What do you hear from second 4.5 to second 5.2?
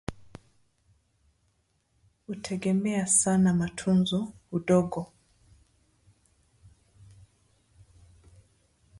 udongo,